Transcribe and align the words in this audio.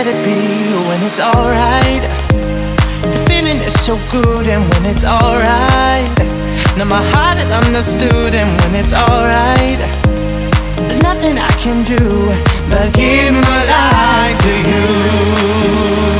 Let 0.00 0.16
it 0.16 0.24
be 0.24 0.72
when 0.88 1.02
it's 1.02 1.20
alright. 1.20 2.00
The 3.12 3.24
feeling 3.28 3.58
is 3.58 3.78
so 3.78 3.98
good, 4.10 4.46
and 4.46 4.62
when 4.72 4.86
it's 4.86 5.04
alright. 5.04 6.08
Now 6.78 6.86
my 6.86 7.02
heart 7.12 7.36
is 7.38 7.50
understood, 7.50 8.34
and 8.34 8.48
when 8.62 8.76
it's 8.82 8.94
alright. 8.94 9.78
There's 10.88 11.02
nothing 11.02 11.36
I 11.36 11.50
can 11.60 11.84
do 11.84 12.32
but 12.70 12.94
give 12.94 13.34
my 13.34 13.62
life 13.76 14.40
to 14.40 14.54
you. 14.70 16.19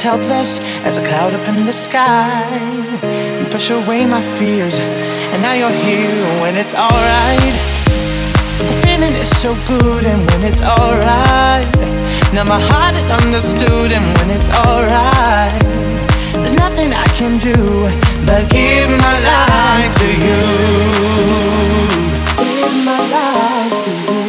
Helpless 0.00 0.60
as 0.84 0.96
a 0.96 1.02
cloud 1.06 1.34
up 1.34 1.46
in 1.48 1.66
the 1.66 1.72
sky. 1.72 2.42
You 3.38 3.44
push 3.50 3.70
away 3.70 4.06
my 4.06 4.22
fears, 4.22 4.78
and 5.32 5.42
now 5.42 5.52
you're 5.52 5.78
here 5.86 6.24
when 6.42 6.56
it's 6.56 6.74
alright. 6.74 7.54
The 8.70 8.76
feeling 8.84 9.14
is 9.24 9.30
so 9.44 9.54
good, 9.68 10.04
and 10.06 10.20
when 10.30 10.42
it's 10.50 10.62
alright. 10.62 11.70
Now 12.32 12.44
my 12.44 12.60
heart 12.70 12.94
is 13.02 13.10
understood, 13.10 13.92
and 13.92 14.06
when 14.18 14.30
it's 14.36 14.50
alright. 14.64 15.62
There's 16.32 16.54
nothing 16.54 16.92
I 16.92 17.06
can 17.18 17.38
do 17.38 17.58
but 18.26 18.42
give 18.50 18.90
my 19.06 19.16
life 19.32 19.92
to 20.00 20.08
you. 20.26 20.42
Give 22.42 22.74
my 22.90 23.00
life 23.16 23.59
to 23.84 24.19